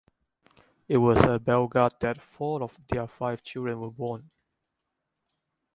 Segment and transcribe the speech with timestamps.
[0.87, 4.31] It was at Belgard that four of their five children were born.